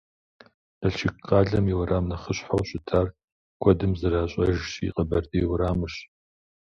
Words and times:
Налшык 0.79 1.15
къалэм 1.27 1.65
и 1.73 1.73
уэрам 1.79 2.05
нэхъыщхьэу 2.09 2.63
щытар, 2.69 3.07
куэдым 3.61 3.91
зэращӏэжщи, 3.99 4.93
Къэбэрдей 4.95 5.45
уэрамырщ. 5.47 5.95